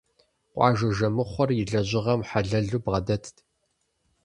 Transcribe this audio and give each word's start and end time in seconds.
Къуажэ 0.53 0.87
жэмыхъуэр 0.97 1.49
и 1.61 1.63
лэжьыгъэм 1.69 2.21
хьэлэлу 2.27 2.81
бгъэдэтт. 2.83 3.35